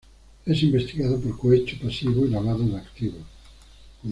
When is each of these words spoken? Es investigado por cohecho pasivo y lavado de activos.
Es 0.47 0.63
investigado 0.63 1.19
por 1.21 1.37
cohecho 1.37 1.77
pasivo 1.79 2.25
y 2.25 2.29
lavado 2.29 2.63
de 2.65 2.75
activos. 2.75 3.21